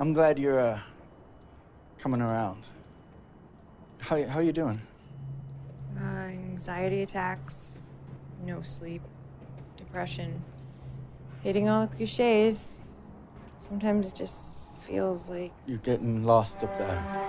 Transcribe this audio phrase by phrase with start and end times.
[0.00, 0.78] I'm glad you're uh,
[1.98, 2.68] coming around.
[3.98, 4.80] How how you doing?
[6.00, 7.82] Uh, anxiety attacks,
[8.44, 9.02] no sleep,
[9.76, 10.44] depression,
[11.42, 12.80] hitting all the cliches.
[13.58, 17.27] Sometimes it just feels like You're getting lost up there.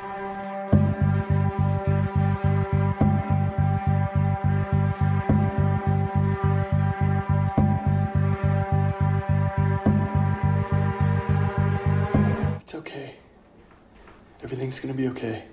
[14.69, 15.45] Everything's gonna be okay.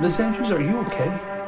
[0.00, 1.39] Miss Andrews, are you okay?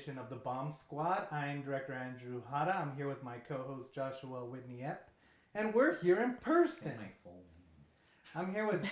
[0.00, 1.26] Edition of the Bomb Squad.
[1.30, 2.74] I'm director Andrew Hara.
[2.74, 4.96] I'm here with my co-host Joshua Whitney Epp,
[5.54, 6.94] and we're here in person.
[8.34, 8.82] I'm here with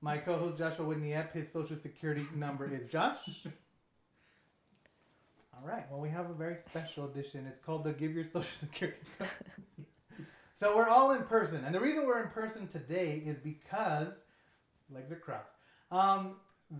[0.00, 1.32] my co-host Joshua Whitney Epp.
[1.32, 3.18] His social security number is Josh.
[5.54, 5.84] All right.
[5.90, 7.46] Well, we have a very special edition.
[7.46, 8.96] It's called the Give Your Social Security.
[10.58, 14.14] So we're all in person, and the reason we're in person today is because
[14.90, 15.50] legs are crossed.
[15.90, 16.36] Um,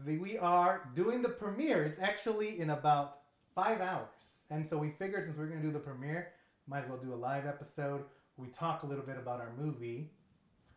[0.07, 1.85] the, we are doing the premiere.
[1.85, 3.19] It's actually in about
[3.57, 4.07] five hours,
[4.51, 6.29] and so we figured since we're going to do the premiere,
[6.69, 8.05] might as well do a live episode.
[8.37, 10.11] We talk a little bit about our movie,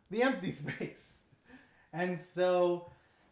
[0.09, 1.23] The Empty Space,
[1.93, 2.89] and so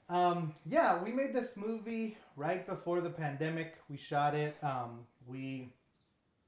[0.09, 3.75] um, yeah, we made this movie right before the pandemic.
[3.90, 4.56] We shot it.
[4.62, 5.70] Um, we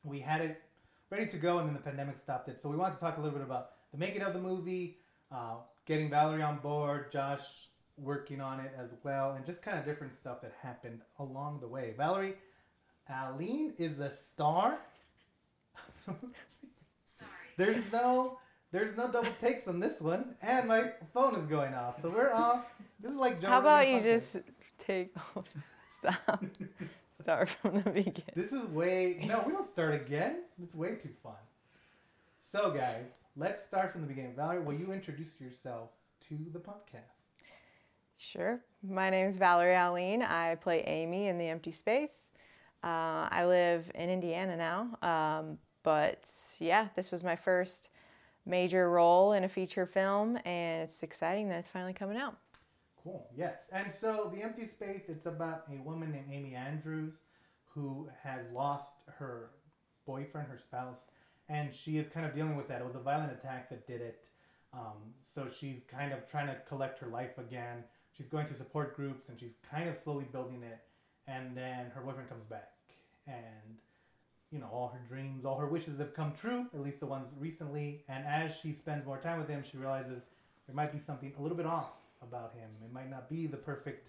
[0.04, 0.62] we had it
[1.10, 2.60] ready to go, and then the pandemic stopped it.
[2.60, 4.98] So we wanted to talk a little bit about the making of the movie,
[5.32, 5.56] uh,
[5.86, 10.16] getting Valerie on board, Josh working on it as well, and just kind of different
[10.16, 11.94] stuff that happened along the way.
[11.98, 12.36] Valerie,
[13.10, 14.78] Alene is the star.
[17.04, 17.30] Sorry.
[17.58, 18.40] There's no
[18.72, 22.32] there's no double takes on this one, and my phone is going off, so we're
[22.32, 22.66] off.
[23.00, 24.04] This is like Joe How about Rogan you podcast.
[24.04, 24.38] just
[24.78, 25.16] take
[25.90, 26.46] stop,
[27.20, 28.24] start from the beginning?
[28.36, 30.44] This is way no, we don't start again.
[30.62, 31.34] It's way too fun.
[32.44, 33.06] So guys,
[33.36, 34.36] let's start from the beginning.
[34.36, 35.90] Valerie, will you introduce yourself
[36.28, 37.16] to the podcast?
[38.18, 38.60] Sure.
[38.88, 40.22] My name is Valerie Alene.
[40.24, 42.29] I play Amy in The Empty Space.
[42.84, 44.98] Uh, I live in Indiana now.
[45.02, 46.30] Um, but
[46.60, 47.90] yeah, this was my first
[48.46, 52.38] major role in a feature film, and it's exciting that it's finally coming out.
[53.04, 53.28] Cool.
[53.36, 53.70] Yes.
[53.72, 57.22] And so the empty space, it's about a woman named Amy Andrews
[57.66, 59.52] who has lost her
[60.06, 61.08] boyfriend, her spouse,
[61.48, 62.82] and she is kind of dealing with that.
[62.82, 64.20] It was a violent attack that did it.
[64.74, 67.84] Um, so she's kind of trying to collect her life again.
[68.16, 70.80] She's going to support groups and she's kind of slowly building it.
[71.30, 72.72] And then her boyfriend comes back,
[73.28, 73.78] and
[74.52, 76.66] you know all her dreams, all her wishes have come true.
[76.74, 78.04] At least the ones recently.
[78.10, 80.24] And as she spends more time with him, she realizes
[80.66, 81.92] there might be something a little bit off
[82.22, 82.70] about him.
[82.84, 84.08] It might not be the perfect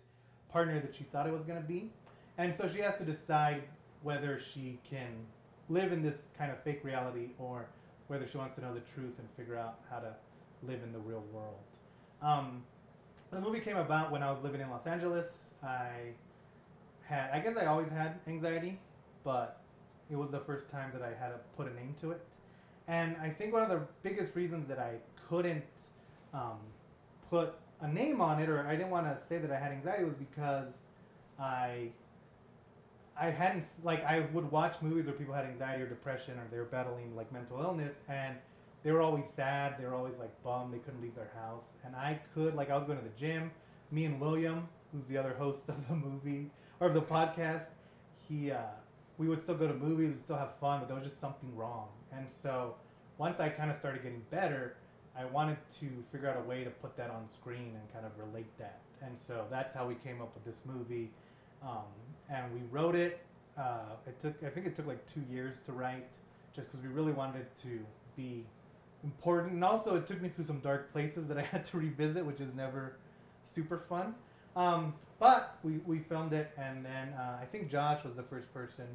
[0.51, 1.93] partner that she thought it was going to be.
[2.39, 3.63] And so she has to decide
[4.03, 5.27] whether she can
[5.69, 7.67] live in this kind of fake reality or
[8.09, 10.15] whether she wants to know the truth and figure out how to
[10.63, 11.59] live in the real world.
[12.23, 12.63] Um,
[13.31, 15.29] the movie came about when I was living in Los Angeles.
[15.63, 16.15] I
[17.11, 18.79] had, I guess I always had anxiety,
[19.25, 19.61] but
[20.11, 22.21] it was the first time that I had to put a name to it.
[22.89, 24.95] And I think one of the biggest reasons that I
[25.29, 25.65] couldn't
[26.33, 26.59] um,
[27.29, 30.05] put a name on it, or I didn't want to say that I had anxiety,
[30.05, 30.79] was because
[31.39, 31.89] I
[33.17, 36.57] I hadn't like I would watch movies where people had anxiety or depression or they
[36.57, 38.37] were battling like mental illness, and
[38.83, 39.77] they were always sad.
[39.79, 40.75] They were always like bummed.
[40.75, 43.51] They couldn't leave their house, and I could like I was going to the gym.
[43.93, 46.51] Me and William, who's the other host of the movie
[46.81, 47.67] or of the podcast,
[48.29, 48.59] he uh,
[49.19, 51.55] we would still go to movies, we'd still have fun, but there was just something
[51.55, 51.89] wrong.
[52.11, 52.75] And so
[53.19, 54.77] once I kind of started getting better,
[55.17, 58.13] I wanted to figure out a way to put that on screen and kind of
[58.19, 58.81] relate that.
[59.03, 61.11] And so that's how we came up with this movie.
[61.63, 61.85] Um,
[62.31, 63.21] and we wrote it.
[63.59, 66.07] Uh, it took, I think it took like two years to write,
[66.55, 67.81] just because we really wanted to
[68.17, 68.45] be
[69.05, 69.53] important.
[69.53, 72.41] And also, it took me to some dark places that I had to revisit, which
[72.41, 72.97] is never
[73.45, 74.15] super fun.
[74.57, 78.53] Um, but we, we filmed it, and then uh, I think Josh was the first
[78.53, 78.87] person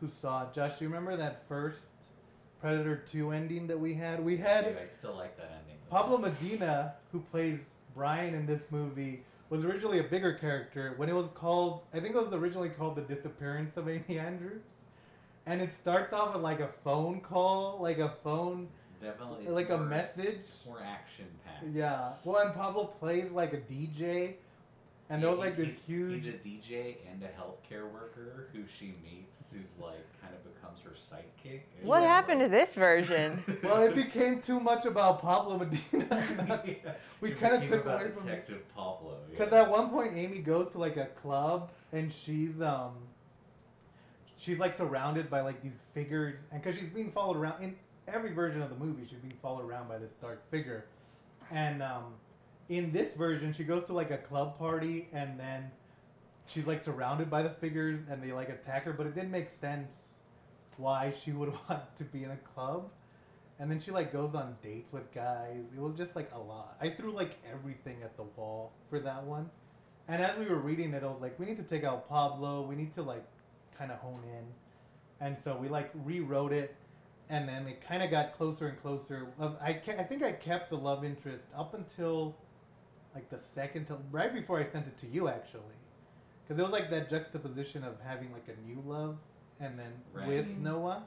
[0.00, 0.54] who saw it.
[0.54, 1.86] Josh, do you remember that first
[2.60, 4.22] Predator 2 ending that we had?
[4.22, 5.78] We had Dude, I still like that ending.
[5.90, 7.58] Pablo Medina, who plays
[7.96, 11.80] Brian in this movie, was originally a bigger character when it was called.
[11.94, 14.62] I think it was originally called The Disappearance of Amy Andrews,
[15.46, 19.54] and it starts off with like a phone call, like a phone, It's definitely it's
[19.54, 20.40] like a message.
[20.50, 21.64] Just more action packed.
[21.72, 22.12] Yeah.
[22.26, 24.34] Well, and Pablo plays like a DJ,
[25.10, 26.24] and there was like this huge.
[26.24, 30.80] He's a DJ and a healthcare worker who she meets, who's like kind of becomes
[30.80, 31.60] her sidekick.
[31.82, 33.42] What she's happened to this version?
[33.62, 36.24] Well, it became too much about Pablo Medina.
[36.66, 36.92] Yeah.
[37.20, 39.16] we It kind of became took about away from Detective Pablo.
[39.30, 39.62] Because yeah.
[39.62, 42.92] at one point, Amy goes to like a club and she's um,
[44.36, 47.76] she's like surrounded by like these figures, and because she's being followed around in
[48.08, 50.86] every version of the movie, she's being followed around by this dark figure,
[51.50, 52.14] and um,
[52.68, 55.70] in this version, she goes to like a club party and then
[56.46, 59.50] she's like surrounded by the figures and they like attack her, but it didn't make
[59.52, 59.92] sense
[60.76, 62.88] why she would want to be in a club.
[63.58, 65.64] And then she like goes on dates with guys.
[65.76, 66.76] It was just like a lot.
[66.80, 69.48] I threw like everything at the wall for that one.
[70.08, 72.62] And as we were reading it, I was like, we need to take out Pablo.
[72.62, 73.24] We need to like
[73.78, 74.44] kind of hone in.
[75.24, 76.74] And so we like rewrote it,
[77.30, 79.28] and then it kind of got closer and closer.
[79.40, 82.36] I I think I kept the love interest up until
[83.14, 85.60] like the second to right before I sent it to you actually,
[86.42, 89.16] because it was like that juxtaposition of having like a new love
[89.60, 89.92] and then
[90.26, 90.64] with mm-hmm.
[90.64, 91.04] Noah,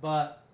[0.00, 0.44] but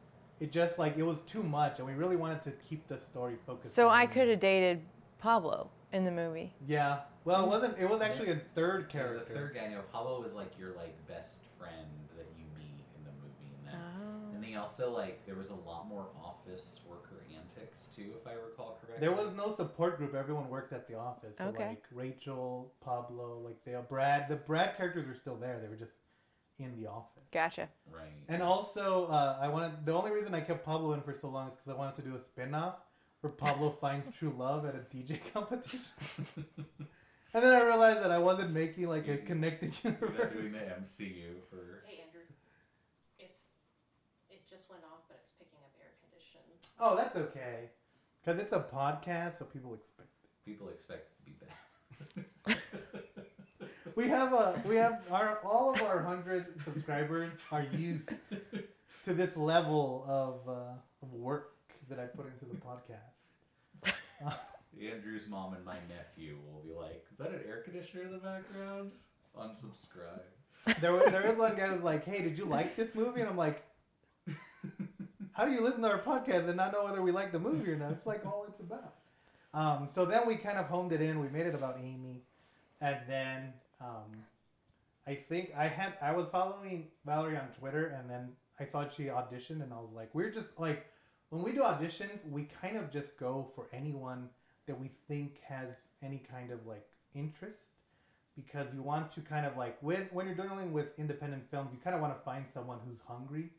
[0.40, 3.36] it just like it was too much, and we really wanted to keep the story
[3.46, 3.74] focused.
[3.74, 4.80] So on I could have dated
[5.18, 6.52] Pablo in the movie.
[6.66, 7.00] Yeah.
[7.24, 7.78] Well, it wasn't.
[7.78, 9.32] It was actually a third He was character.
[9.32, 9.68] the third guy.
[9.68, 11.86] No, Pablo was like your like best friend
[12.16, 14.34] that you meet in the movie, and then Oh.
[14.34, 17.21] and they also like there was a lot more office worker
[17.56, 19.06] antics too, if I recall correctly.
[19.06, 20.14] There was no support group.
[20.14, 21.38] Everyone worked at the office.
[21.38, 21.68] So Okay.
[21.68, 24.28] like Rachel, Pablo, like they Brad.
[24.28, 25.58] The Brad characters were still there.
[25.60, 25.92] They were just
[26.58, 27.22] in the office.
[27.32, 27.68] Gotcha.
[27.90, 28.12] right.
[28.28, 31.48] And also, uh, I wanted the only reason I kept Pablo in for so long
[31.48, 32.76] is because I wanted to do a spin-off
[33.20, 35.80] where Pablo finds true love at a DJ competition.
[36.36, 40.32] and then I realized that I wasn't making like a connected You're not universe.
[40.34, 41.82] doing the MCU for.
[41.86, 42.22] Hey Andrew,
[43.18, 43.44] it's
[44.30, 46.40] it just went off, but it's picking up air condition.
[46.84, 47.70] Oh, that's okay,
[48.20, 50.08] because it's a podcast, so people expect.
[50.24, 50.50] it.
[50.50, 52.56] People expect it to be bad.
[53.94, 58.10] We have a we have our all of our hundred subscribers are used
[59.04, 61.56] to this level of, uh, of work
[61.90, 63.92] that I put into the podcast.
[64.24, 64.32] Uh,
[64.92, 68.18] Andrew's mom and my nephew will be like, "Is that an air conditioner in the
[68.18, 68.92] background?"
[69.38, 70.80] Unsubscribe.
[70.80, 73.20] there was there was one guy who was like, "Hey, did you like this movie?"
[73.20, 73.62] And I'm like,
[75.42, 77.68] "How do you listen to our podcast and not know whether we like the movie
[77.68, 78.94] or not?" It's like all it's about.
[79.52, 81.18] Um, so then we kind of homed it in.
[81.18, 82.22] We made it about Amy,
[82.80, 84.12] and then um,
[85.04, 88.28] I think I had I was following Valerie on Twitter, and then
[88.60, 90.86] I saw she auditioned, and I was like, "We're just like
[91.30, 94.28] when we do auditions, we kind of just go for anyone
[94.68, 95.74] that we think has
[96.04, 96.86] any kind of like
[97.16, 97.58] interest."
[98.34, 101.78] because you want to kind of like when when you're dealing with independent films, you
[101.84, 103.50] kind of want to find someone who's hungry,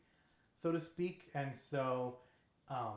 [0.60, 1.30] so to speak.
[1.34, 2.16] And so,
[2.68, 2.94] um,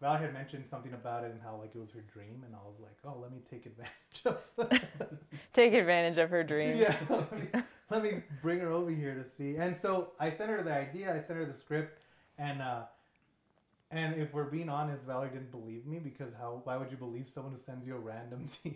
[0.00, 2.58] Val had mentioned something about it and how like it was her dream, and I
[2.66, 4.42] was like, oh, let me take advantage of.
[5.52, 6.76] Take advantage of her dream.
[6.76, 7.46] yeah, let me,
[7.90, 9.56] let me bring her over here to see.
[9.56, 12.00] And so I sent her the idea, I sent her the script,
[12.38, 12.82] and uh,
[13.92, 16.62] and if we're being honest, Valerie didn't believe me because how?
[16.64, 18.74] Why would you believe someone who sends you a random DM?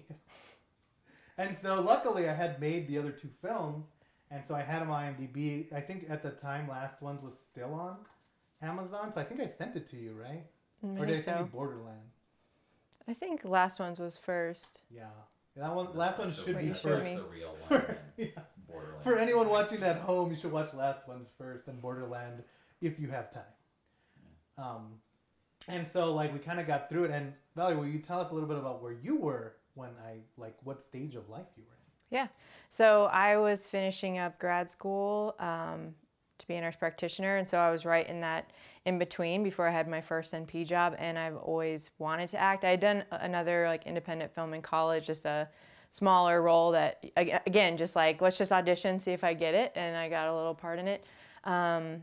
[1.39, 3.87] and so luckily, I had made the other two films,
[4.31, 5.73] and so I had them on IMDb.
[5.73, 7.97] I think at the time, Last Ones was still on
[8.63, 10.45] Amazon, so I think I sent it to you, right?
[10.85, 11.45] I Or did I think send you.
[11.47, 12.01] Borderland?
[13.09, 14.83] I think last one's was first.
[14.91, 15.05] Yeah,
[15.57, 15.87] that one.
[15.87, 17.17] That's Last like one should be that's showed like first.
[17.17, 17.81] the real one.
[17.81, 18.27] For, yeah.
[18.69, 19.05] Borderlands.
[19.05, 22.43] For anyone watching at home, you should watch Last Ones first and Borderland
[22.81, 23.43] if you have time.
[24.59, 24.95] Um,
[25.69, 27.11] and so like we kind of got through it.
[27.13, 30.17] And Valerie, will you tell us a little bit about where you were when I
[30.37, 31.76] like what stage of life you were
[32.11, 32.29] in?
[32.69, 35.95] So I was finishing up grad school um,
[36.39, 38.51] to be a nurse practitioner, and so I was right in that
[38.85, 42.65] in between before I had my first NP job, and I've always wanted to act.
[42.65, 45.49] I had done another like independent film in college, just a
[45.91, 49.97] smaller role that again, just like let's just audition, see if I get it, and
[49.97, 51.05] I got a little part in it.
[51.45, 52.03] Um,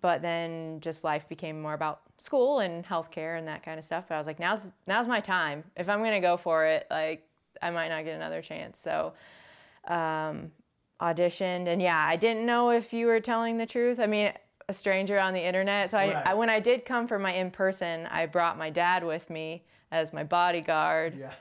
[0.00, 4.06] but then just life became more about school and healthcare and that kind of stuff.
[4.08, 5.64] But I was like, now's now's my time.
[5.76, 7.26] If I'm gonna go for it, like
[7.64, 8.78] I might not get another chance.
[8.78, 9.14] So
[9.88, 10.52] um,
[11.00, 13.98] auditioned, and yeah, I didn't know if you were telling the truth.
[13.98, 14.32] I mean,
[14.68, 15.90] a stranger on the internet.
[15.90, 16.26] So I, Right.
[16.28, 19.64] I when I did come for my in person, I brought my dad with me
[19.90, 21.32] as my bodyguard Yeah.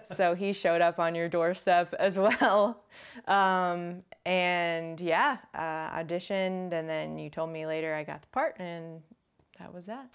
[0.04, 2.82] so he showed up on your doorstep as well.
[3.26, 8.56] Um, and yeah, uh, auditioned, and then you told me later I got the part,
[8.58, 9.02] and
[9.58, 10.06] that was that.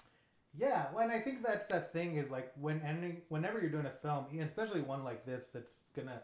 [0.58, 3.86] Yeah, well, and I think that's the thing is like when any, whenever you're doing
[3.86, 6.20] a film, especially one like this that's gonna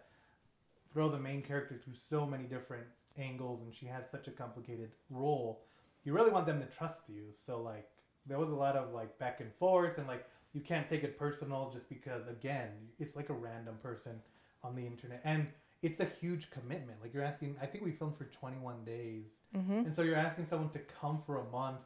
[0.93, 2.85] throw the main character through so many different
[3.19, 5.63] angles, and she has such a complicated role,
[6.05, 7.25] you really want them to trust you.
[7.47, 7.89] So like
[8.27, 11.19] there was a lot of like back and forth, and like you can't take it
[11.19, 14.21] personal just because again it's like a random person
[14.65, 15.47] on the internet, and
[15.83, 16.99] it's a huge commitment.
[17.03, 19.27] Like you're asking, I think we filmed for 21 days,
[19.57, 19.87] Mm-hmm.
[19.87, 21.79] and so you're asking someone to come for a month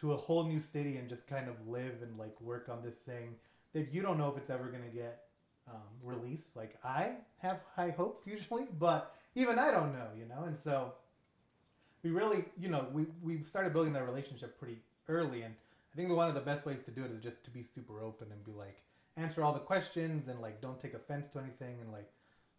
[0.00, 2.98] to a whole new city and just kind of live and like work on this
[2.98, 3.34] thing
[3.74, 5.24] that you don't know if it's ever going to get
[5.68, 6.56] um, released.
[6.56, 10.44] Like I have high hopes usually, but even I don't know, you know.
[10.46, 10.92] And so
[12.02, 14.78] we really, you know, we we started building that relationship pretty
[15.08, 15.54] early, and
[15.92, 18.00] I think one of the best ways to do it is just to be super
[18.00, 18.82] open and be like
[19.16, 22.08] answer all the questions and like don't take offense to anything and like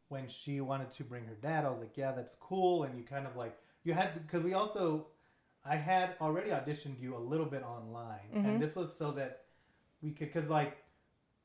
[0.09, 3.03] when she wanted to bring her dad, I was like, yeah, that's cool, and you
[3.03, 5.07] kind of like you had to because we also
[5.65, 8.45] I had already auditioned you a little bit online, Mhm.
[8.45, 9.45] and this was so that
[10.01, 10.77] we could because like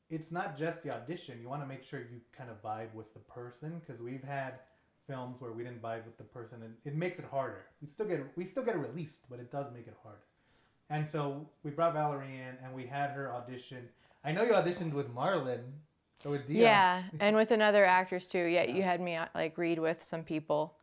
[0.09, 1.41] it's not just the audition.
[1.41, 4.59] You want to make sure you kind of vibe with the person because we've had
[5.07, 7.65] films where we didn't vibe with the person, and it makes it harder.
[7.81, 10.21] We still get we still get it released, but it does make it harder.
[10.89, 13.89] And so we brought Valerie in, and we had her audition.
[14.23, 15.63] I know you auditioned with Marlon
[16.23, 16.61] or with Dion.
[16.61, 18.45] Yeah, and with another actress too.
[18.45, 20.77] Yeah, you had me uh, like read with some people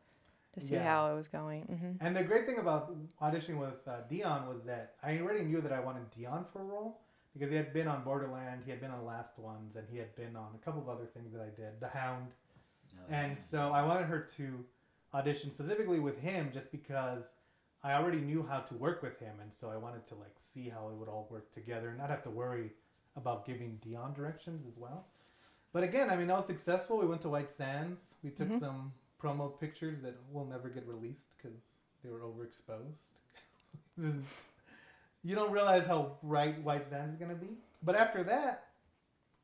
[0.53, 0.85] to see Yeah.
[0.85, 1.63] how it was going.
[1.65, 5.61] hmm And the great thing about auditioning with uh, Dion was that I already knew
[5.61, 7.01] that I wanted Dion for a role
[7.33, 10.15] because he had been on Borderland, he had been on Last Ones, and he had
[10.15, 12.33] been on a couple of other things that I did, The Hound.
[13.09, 14.65] And so I wanted her to
[15.15, 17.25] audition specifically with him just because
[17.83, 20.69] I already knew how to work with him, and so I wanted to like see
[20.69, 22.71] how it would all work together and not have to worry
[23.17, 25.07] about giving Dion directions as well.
[25.73, 26.99] But again, I mean, I was successful.
[26.99, 28.17] We went to White Sands.
[28.23, 28.61] We took Mhm.
[28.61, 31.59] some promo pictures that will never get released because
[32.03, 33.13] they were overexposed.
[35.25, 37.59] you don't realize how bright White Sands is gonna be.
[37.83, 38.65] But after that,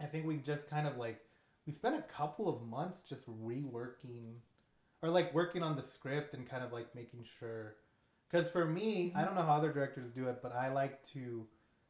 [0.01, 1.21] I think we just kind of like
[1.67, 4.33] we spent a couple of months just reworking
[5.03, 7.77] or like working on the script and kind of like making sure
[8.31, 11.47] because for me i don't know how other directors do it but i like to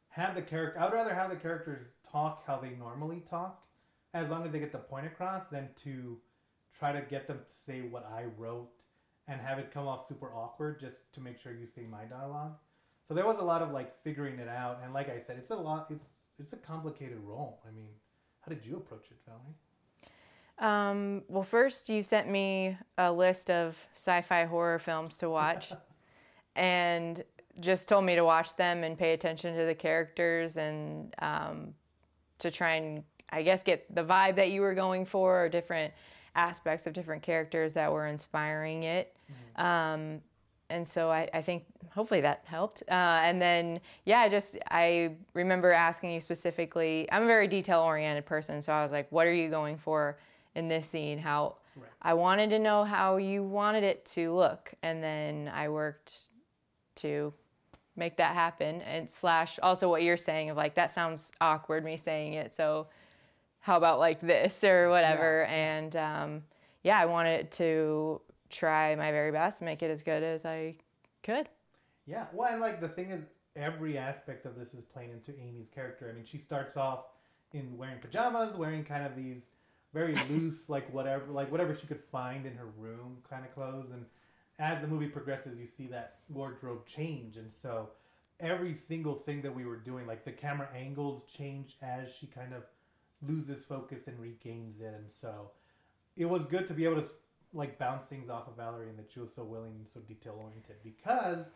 [0.09, 3.63] have the character i would rather have the characters talk how they normally talk
[4.15, 6.19] as long as they get the point across than to
[6.77, 8.71] try to get them to say what i wrote
[9.29, 12.55] and have it come off super awkward just to make sure you say my dialogue.
[13.07, 14.81] So there was a lot of like figuring it out.
[14.83, 16.07] And like i said it's a lot it's
[16.39, 17.61] it's a complicated role.
[17.67, 17.91] I mean
[18.41, 19.55] how did you approach it valerie?
[20.61, 25.73] Um, well, first you sent me a list of sci-fi horror films to watch,
[26.57, 27.23] and
[27.61, 31.75] just told me to watch them and pay attention to the characters and um,
[32.41, 35.93] to try and I guess get the vibe that you were going for or different
[36.35, 39.15] aspects of different characters that were inspiring it.
[39.57, 40.21] Um,
[40.71, 42.83] and so I, I think hopefully that helped.
[42.89, 47.09] Uh, and then yeah, I just I remember asking you specifically.
[47.11, 50.19] I'm a very detail oriented person, so I was like, "What are you going for
[50.55, 51.91] in this scene?" How Right.
[52.03, 56.31] I wanted to know how you wanted it to look, and then I worked
[56.97, 57.33] to
[57.97, 58.83] make that happen.
[58.83, 62.89] And slash also what you're saying of like that sounds awkward me saying it, so
[63.61, 65.45] how about like this or whatever.
[65.45, 66.43] And um,
[66.85, 70.75] yeah i wanted to try my very best make it as good as i
[71.23, 71.49] could.
[72.07, 73.25] Yeah, well, and like the thing is,
[73.55, 76.09] every aspect of this is playing into Amy's character.
[76.11, 77.05] I mean, she starts off
[77.53, 79.43] in wearing pajamas, wearing kind of these
[79.93, 83.91] very loose, like whatever, like whatever she could find in her room, kind of clothes.
[83.93, 84.07] And
[84.59, 87.91] as the movie progresses, you see that wardrobe change, and so
[88.41, 92.55] every single thing that we were doing, like the camera angles change as she kind
[92.55, 92.63] of
[93.27, 95.51] loses focus and regains it, and so
[96.17, 97.09] it was good to be able to
[97.53, 100.37] like bounce things off of Valerie and that she was so willing and so detail
[100.39, 101.47] oriented because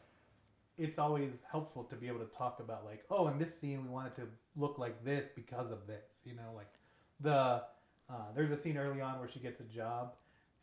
[0.78, 3.90] it's always helpful to be able to talk about like oh in this scene we
[3.90, 4.22] wanted to
[4.56, 6.72] look like this because of this you know like
[7.20, 7.62] the
[8.10, 10.14] uh, there's a scene early on where she gets a job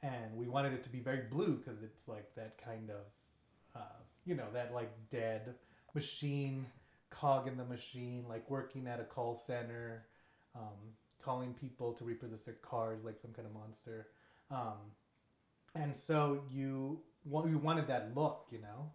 [0.01, 3.99] and we wanted it to be very blue because it's like that kind of uh,
[4.25, 5.53] you know that like dead
[5.93, 6.65] machine
[7.11, 10.05] cog in the machine like working at a call center
[10.55, 10.77] um,
[11.21, 14.07] calling people to repossess their cars like some kind of monster.
[14.51, 14.77] Um,
[15.75, 18.89] and so you wa- you wanted that look you know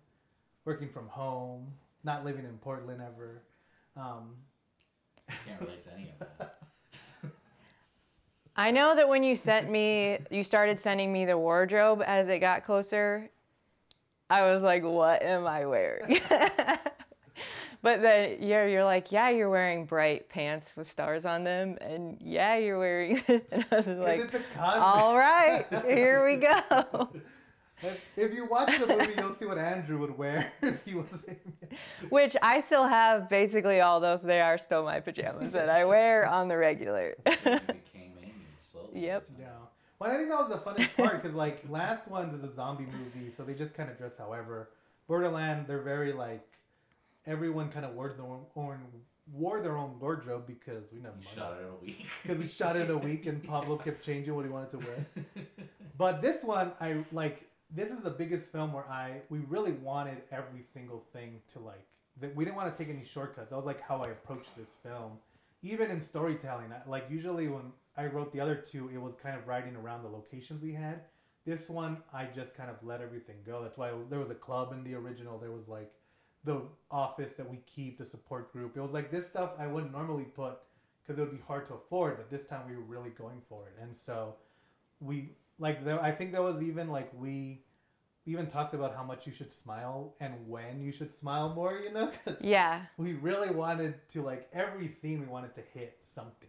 [0.65, 1.67] working from home
[2.03, 3.43] not living in portland ever.
[3.97, 4.35] Um,
[5.47, 6.59] Can't relate to any of that.
[8.57, 12.39] i know that when you sent me you started sending me the wardrobe as it
[12.39, 13.29] got closer
[14.31, 16.21] i was like what am i wearing
[17.85, 22.17] but then you're, you're like yeah you're wearing bright pants with stars on them and
[22.21, 26.37] yeah you're wearing this and i was like it's a con- all right here we
[26.37, 27.09] go
[27.83, 31.23] If, if you watch the movie, you'll see what Andrew would wear if he was.
[32.09, 34.23] Which I still have basically all those.
[34.23, 37.15] They are still my pajamas that I wear on the regular.
[37.27, 39.05] You became Amy slowly.
[39.05, 39.29] Yep.
[39.39, 39.47] Yeah.
[39.99, 42.87] Well, I think that was the funnest part because like last one's is a zombie
[42.87, 44.71] movie, so they just kind of dress however.
[45.07, 46.47] Borderland, they're very like
[47.27, 48.45] everyone kind of wore their own,
[49.33, 52.07] wore their own wardrobe because we never You shot it in a week.
[52.23, 54.79] because we shot it in a week and Pablo kept changing what he wanted to
[54.79, 55.07] wear.
[55.97, 57.49] But this one, I like.
[57.71, 61.87] This is the biggest film where I we really wanted every single thing to like.
[62.21, 63.51] That we didn't want to take any shortcuts.
[63.51, 65.13] That was like how I approached this film,
[65.63, 66.73] even in storytelling.
[66.73, 70.03] I, like usually when I wrote the other two, it was kind of writing around
[70.03, 71.03] the locations we had.
[71.47, 73.63] This one, I just kind of let everything go.
[73.63, 75.39] That's why was, there was a club in the original.
[75.39, 75.93] There was like
[76.45, 76.61] the
[76.91, 78.77] office that we keep, the support group.
[78.77, 80.59] It was like this stuff I wouldn't normally put
[81.03, 82.17] because it would be hard to afford.
[82.17, 84.37] But this time we were really going for it, and so
[85.01, 87.63] we like there, I think there was even like we
[88.27, 91.79] even talked about how much you should smile and when you should smile more.
[91.79, 92.83] You know, 'Cause yeah.
[92.97, 96.49] we really wanted to like every scene we wanted to hit something.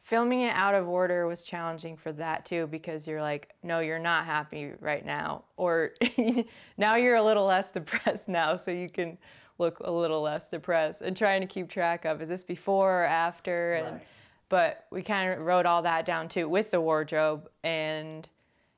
[0.00, 3.98] Filming it out of order was challenging for that too because you're like, no, you're
[3.98, 5.44] not happy right now.
[5.56, 5.92] Or
[6.78, 9.18] now you're a little less depressed now, so you can
[9.60, 13.04] look a little less depressed and trying to keep track of is this before or
[13.04, 14.00] after and
[14.48, 18.28] but we kind of wrote all that down too with the wardrobe and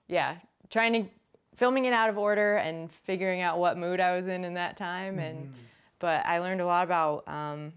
[0.08, 0.36] yeah
[0.70, 1.08] trying to
[1.54, 4.76] filming it out of order and figuring out what mood i was in in that
[4.76, 5.54] time and
[6.00, 7.72] but i learned a lot about um,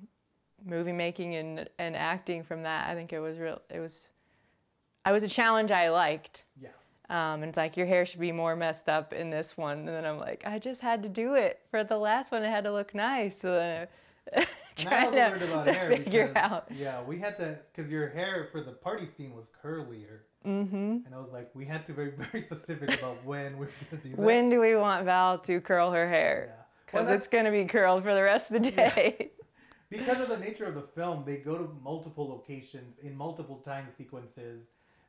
[0.66, 4.10] movie making and, and acting from that i think it was real it was
[5.06, 6.44] i was a challenge i liked.
[6.60, 6.70] Yeah.
[7.10, 9.80] um, and it's like your hair should be more messed up in this one.
[9.80, 12.44] And then i'm like i just had to do it for the last one.
[12.44, 13.40] It had to look nice.
[13.40, 13.88] So then
[14.36, 14.40] I
[14.88, 16.68] I to, to hair figure because, out.
[16.76, 21.14] Yeah, we had to because your hair for the party scene was curlier, hmm and
[21.14, 24.10] I was like, we had to be very specific about when we we're gonna do
[24.10, 24.18] that.
[24.18, 26.48] when do we want val to curl her hair?
[26.50, 26.64] Yeah.
[26.88, 29.32] because Well, it's going to be curled for the rest of the day
[29.90, 33.88] because of the nature of the film, they go to multiple locations in multiple time
[33.96, 34.66] sequences,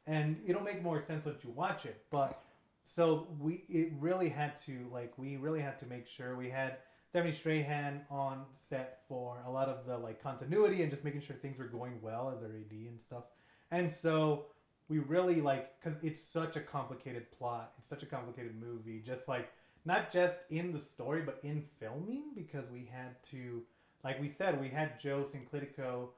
[0.07, 2.03] and it'll make more sense once you watch it.
[2.11, 2.43] But
[2.85, 6.77] so we, it really had to like we really had to make sure we had
[7.09, 11.37] Stephanie Strahan on set for a lot of the like continuity and just making sure
[11.37, 13.25] things were going well as our AD and stuff.
[13.71, 14.47] And so
[14.89, 19.03] we really like because it's such a complicated plot, it's such a complicated movie.
[19.05, 19.49] Just like
[19.85, 23.63] not just in the story, but in filming because we had to
[24.05, 26.09] like we said, we had Joe Sinclitico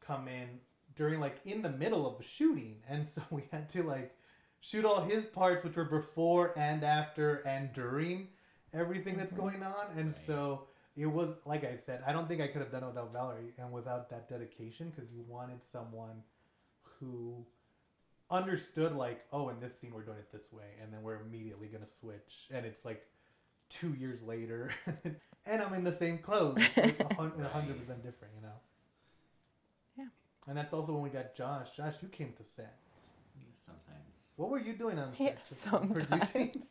[0.00, 0.48] come in
[0.96, 4.14] during like in the middle of the shooting, and so we had to like
[4.60, 8.28] shoot all his parts, which were before and after and during
[8.74, 9.42] everything that's mm-hmm.
[9.42, 10.26] going on, and Right.
[10.26, 10.64] so
[10.96, 13.52] it was like I said, I don't think I could have done it without Valerie
[13.58, 16.22] and without that dedication because you wanted someone
[16.82, 17.46] who
[18.30, 21.68] understood like, oh, in this scene we're doing it this way, and then we're immediately
[21.68, 23.06] gonna switch, and it's like
[23.70, 24.70] two years later,
[25.46, 26.58] and I'm in the same clothes.
[26.58, 28.54] It's like a hun- a hundred percent different, you know.
[29.96, 30.04] Yeah.
[30.48, 31.68] And that's also when we got Josh.
[31.76, 32.76] Josh, you came to set.
[33.54, 34.14] Sometimes.
[34.36, 35.20] What were you doing on set?
[35.20, 36.06] Yeah, Just sometimes.
[36.06, 36.62] Producing.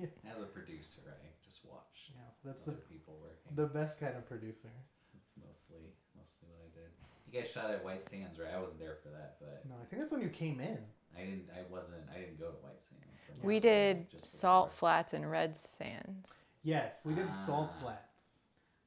[0.00, 3.54] As a producer, I just watch yeah, that's the people working.
[3.54, 4.70] the best kind of producer.
[5.12, 6.88] That's mostly mostly what I did.
[7.30, 8.54] You guys shot at White Sands, right?
[8.54, 10.78] I wasn't there for that, but No, I think that's when you came in.
[11.16, 11.48] I didn't.
[11.54, 12.02] I wasn't.
[12.14, 13.40] I didn't go to White Sands.
[13.42, 14.78] I we did just salt before.
[14.78, 17.80] flats and red sands Yes, we did salt Ah.
[17.82, 18.18] flats,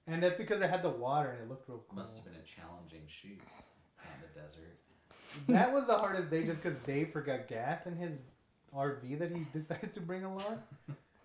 [0.08, 1.98] and that's because it had the water and it looked real cool.
[1.98, 3.40] Must have been a challenging shoot
[4.00, 4.78] on the desert.
[5.48, 8.12] that was the hardest day just because Dave forgot gas in his
[8.76, 10.62] RV that he decided to bring along.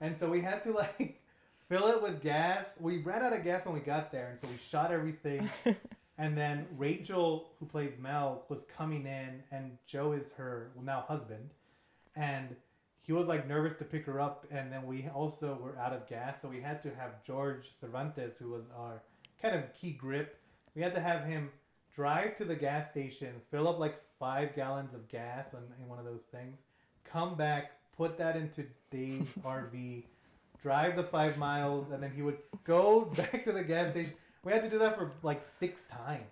[0.00, 1.20] And so we had to like
[1.68, 2.64] fill it with gas.
[2.80, 5.50] We ran out of gas when we got there, and so we shot everything.
[6.18, 11.50] and then Rachel, who plays Mel, was coming in, and Joe is her now husband.
[12.16, 12.56] And
[13.00, 16.08] he was like nervous to pick her up, and then we also were out of
[16.08, 19.02] gas, so we had to have George Cervantes, who was our
[19.40, 20.40] kind of key grip.
[20.74, 21.50] We had to have him
[21.94, 26.00] drive to the gas station, fill up like five gallons of gas in, in one
[26.00, 26.58] of those things,
[27.04, 30.04] come back, put that into Dave's RV,
[30.60, 34.14] drive the five miles, and then he would go back to the gas station.
[34.48, 36.22] We had to do that for like six times.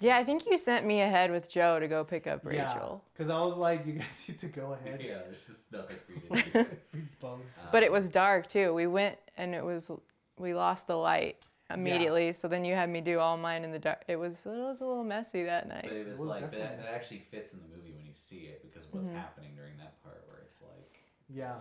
[0.00, 3.30] Yeah i think you sent me ahead with joe to go pick up rachel Because
[3.30, 5.00] I was like, you guys need to go ahead.
[5.00, 6.66] Yeah, there's just nothing for you to do.
[6.92, 7.38] We both.
[7.70, 9.92] but it Um, was dark too we went and it was
[10.40, 11.36] we lost the light
[11.70, 14.48] immediately so then you had me do all mine in the dark it was it
[14.48, 16.94] was a little messy that night But it was was like, but definitely that, that
[16.94, 19.14] actually fits in the movie when you see it because of what's Mhm.
[19.22, 20.98] happening during that part where it's like
[21.32, 21.54] Yeah.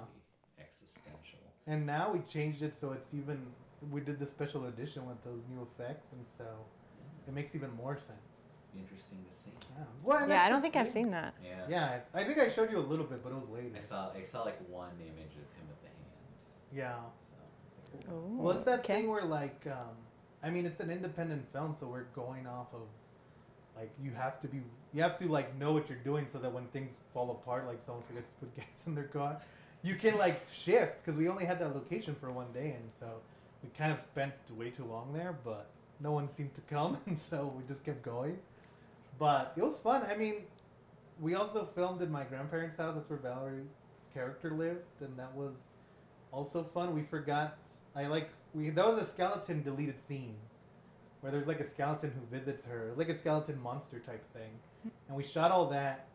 [0.59, 1.39] existential.
[1.67, 3.37] And now we changed it so it's even.
[3.89, 6.45] We did the special edition with those new effects, and so
[7.27, 8.17] it makes even more sense.
[8.77, 9.51] Interesting to see.
[9.77, 11.05] Yeah, well, Yeah, I don't the think I've thing.
[11.05, 11.33] seen that.
[11.43, 11.65] Yeah.
[11.67, 13.69] Yeah, I think I showed you a little bit, but it was later.
[13.75, 16.71] I saw I saw like one image of him with the hand.
[16.73, 16.95] Yeah.
[18.07, 18.13] So.
[18.13, 19.01] Ooh, Well, it's that okay.
[19.01, 19.95] thing where like, um,
[20.43, 22.81] I mean, it's an independent film, so we're going off of,
[23.75, 24.61] like, you have to be,
[24.93, 27.79] you have to like know what you're doing, so that when things fall apart, like
[27.85, 29.41] someone forgets to put gas in their car,
[29.83, 33.07] you can like shift because we only had that location for one day, and so
[33.63, 35.69] we kind of spent way too long there, but
[35.99, 38.37] no one seemed to come, and so we just kept going.
[39.19, 40.03] But it was fun.
[40.09, 40.35] I mean,
[41.19, 42.95] we also filmed in my grandparents' house.
[42.95, 43.69] That's where Valerie's
[44.13, 45.53] character lived, and that was
[46.31, 46.95] also fun.
[46.95, 47.57] We forgot.
[47.95, 48.69] I like we.
[48.69, 50.35] That was a skeleton deleted scene,
[51.21, 52.87] where there's like a skeleton who visits her.
[52.87, 56.07] It was like a skeleton monster type thing, and we shot all that,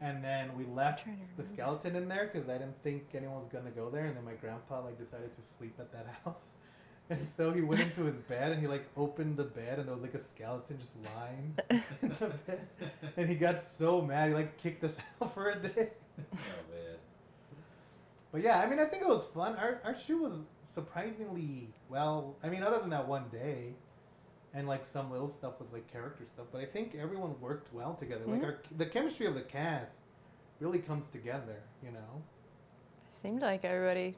[0.00, 1.04] and then we left
[1.36, 4.24] the skeleton in there because I didn't think anyone was gonna go there, and then
[4.24, 6.44] my grandpa like decided to sleep at that house.
[7.10, 9.94] And so he went into his bed and he like opened the bed and there
[9.94, 11.56] was like a skeleton just lying
[12.02, 12.60] in the bed.
[13.16, 15.88] And he got so mad he like kicked us out for a day.
[16.18, 16.36] Oh
[16.70, 16.96] man.
[18.30, 19.56] But yeah, I mean, I think it was fun.
[19.56, 22.36] Our our shoot was surprisingly well.
[22.42, 23.72] I mean, other than that one day,
[24.52, 26.46] and like some little stuff with like character stuff.
[26.52, 28.24] But I think everyone worked well together.
[28.26, 28.44] Like Mhm.
[28.44, 29.92] our the chemistry of the cast
[30.60, 31.56] really comes together.
[31.82, 32.22] You know.
[33.22, 34.14] Seemed like everybody.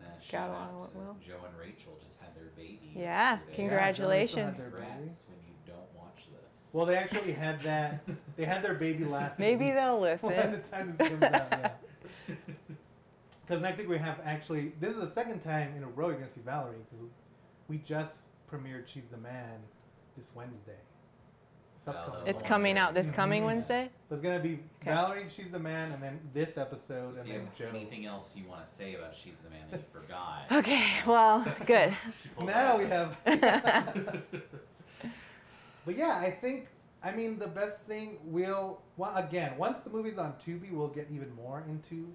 [0.00, 1.16] Nah, Got shout along out to well.
[1.26, 2.92] Joe and Rachel just had their baby.
[2.94, 3.56] Yeah, yesterday.
[3.56, 4.36] congratulations.
[4.36, 4.86] Yeah, Joe and Rachel had their baby.
[4.96, 6.60] Congrats when you don't watch this.
[6.72, 8.00] Well, they actually had that.
[8.36, 9.38] They had their baby last.
[9.38, 9.74] Maybe week.
[9.74, 10.62] they'll By the listen.
[10.70, 11.70] time this comes out, yeah.
[13.46, 14.72] Because next week we have actually.
[14.80, 17.06] This is the second time in a row you're gonna see Valerie because
[17.68, 19.60] we just premiered She's the Man
[20.16, 20.78] this Wednesday.
[21.86, 22.24] It's upcoming.
[22.24, 23.46] the It's coming out this coming Mhm.
[23.46, 23.90] Wednesday.
[24.08, 24.90] So it's gonna be Okay.
[24.92, 27.68] Valerie, She's the Man, and then this episode, So if and you then have Joe.
[27.70, 30.50] anything else you want to say about She's the Man that you forgot?
[30.50, 31.94] Okay, well, good.
[32.44, 33.22] Now we have.
[35.84, 36.66] But yeah, I think
[37.02, 41.08] I mean the best thing we'll well, again once the movie's on Tubi, we'll get
[41.12, 42.12] even more into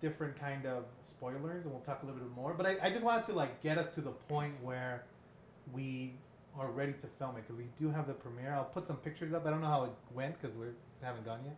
[0.00, 2.54] different kind of spoilers, and we'll talk a little bit more.
[2.54, 5.04] But I, I just wanted to like get us to the point where
[5.72, 6.14] we
[6.58, 8.54] are ready to film it because we do have the premiere.
[8.54, 9.46] I'll put some pictures up.
[9.46, 10.66] I don't know how it went because we
[11.02, 11.56] haven't gone yet,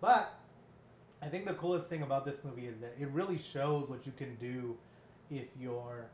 [0.00, 0.34] but
[1.22, 4.12] I think the coolest thing about this movie is that it really shows what you
[4.16, 4.76] can do
[5.30, 6.06] if you're,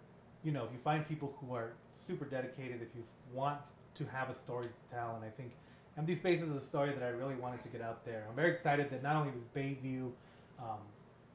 [0.44, 1.72] you know, if you find people who are
[2.06, 3.58] super dedicated, if you want
[3.94, 5.16] to have a story to tell.
[5.16, 5.52] And I think
[5.96, 8.24] Empty Space is a story that I really wanted to get out there.
[8.28, 10.12] I'm very excited that not only was Bayview
[10.60, 10.78] um,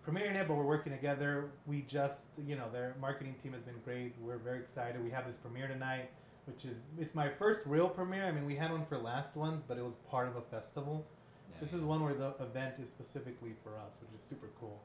[0.07, 1.49] premiering it, but we're working together.
[1.65, 4.13] We just, you know, their marketing team has been great.
[4.21, 5.03] We're very excited.
[5.03, 6.09] We have this premiere tonight,
[6.45, 8.25] which is it's my first real premiere.
[8.25, 11.05] I mean, we had one for last ones, but it was part of a festival.
[11.51, 11.77] Yeah, This yeah.
[11.79, 14.81] is one where the event is specifically for us, which is super cool.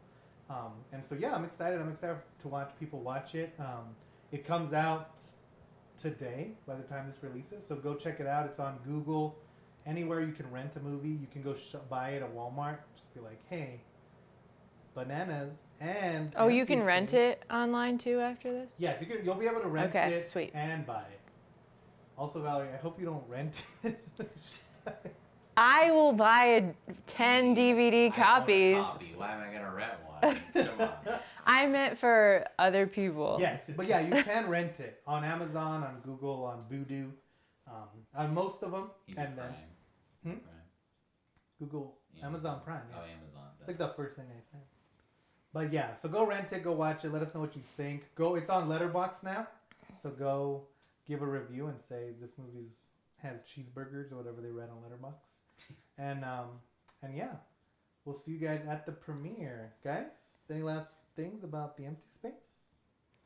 [0.50, 1.80] Um, and so yeah, I'm excited.
[1.80, 3.54] I'm excited to watch people watch it.
[3.58, 3.94] Um,
[4.32, 5.18] it comes out
[6.00, 8.46] today by the time this releases, so go check it out.
[8.46, 9.36] It's on Google.
[9.86, 12.78] Anywhere you can rent a movie, you can go sh- buy it at Walmart.
[12.96, 13.80] Just be like, hey,
[14.94, 16.32] bananas and.
[16.36, 18.70] Oh, you Empty can rent it online too after this?
[18.78, 19.24] Yes, you can.
[19.24, 20.50] You'll be able to rent Okay, it sweet.
[20.54, 21.17] and buy it.
[22.18, 23.98] Also, Valerie, I hope you don't rent it.
[25.56, 26.72] I will buy a
[27.06, 28.76] 10 DVD I own a copies.
[28.84, 29.12] copy.
[29.16, 30.38] Why am I gonna rent one?
[30.64, 31.18] Come on.
[31.46, 33.38] I meant for other people.
[33.40, 37.10] Yes, but yeah, you can rent it on Amazon, on Google, on Vudu,
[37.66, 39.54] um, on most of them, You do and then
[40.24, 40.30] Hmm?
[40.30, 40.40] Prime.
[41.60, 42.26] Google, Yeah.
[42.26, 42.82] Amazon Prime.
[42.94, 43.46] Oh, Amazon.
[43.60, 44.60] It's like the first thing I said.
[45.52, 48.04] But yeah, so go rent it, go watch it, let us know what you think.
[48.14, 49.46] Go, it's on Letterboxd now,
[50.00, 50.64] so go
[51.08, 52.76] give a review and say this movie's
[53.22, 56.46] has cheeseburgers or whatever they read on Letterboxd, and um,
[57.02, 57.32] and yeah,
[58.04, 60.06] we'll see you guys at the premiere, guys.
[60.50, 62.32] Any last things about the empty space?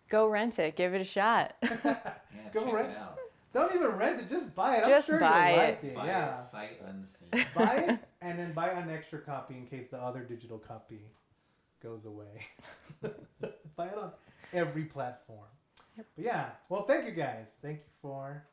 [0.09, 0.77] Go rent it.
[0.77, 1.55] Give it a shot.
[1.85, 3.19] Yeah, Go check rent- it out.
[3.53, 4.85] Don't even rent it, just buy it.
[4.85, 5.63] I'm Just sure buy you'll it.
[5.69, 5.95] like it.
[5.95, 6.31] Buy yeah.
[6.31, 7.29] it sight unseen.
[7.55, 11.01] buy it and then buy an extra copy in case the other digital copy
[11.83, 12.47] goes away.
[13.77, 14.11] buy it on
[14.55, 15.47] every platform.
[15.97, 17.47] But yeah, well, thank you guys.
[17.63, 18.45] Thank you for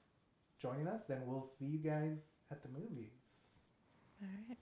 [0.62, 3.12] joining us, and we'll see you guys at the movies.
[4.22, 4.58] All right.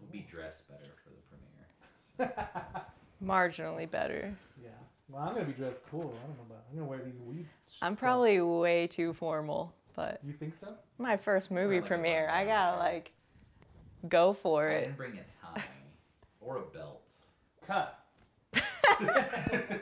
[0.00, 2.48] We'll be dressed better for the premiere.
[2.74, 2.82] yeah.
[3.24, 4.34] Marginally better.
[4.62, 4.70] Yeah.
[5.08, 6.14] Well, I'm gonna be dressed cool.
[6.22, 6.64] I don't know about.
[6.70, 7.46] I'm gonna wear these weed.
[7.82, 10.74] I'm probably way too formal, but You think so?
[10.98, 13.12] my first movie like premiere, I gotta like
[14.08, 14.72] go for it.
[14.72, 14.80] I it.
[14.86, 15.62] didn't bring a tie
[16.40, 17.02] or a belt.
[17.66, 17.98] Cut.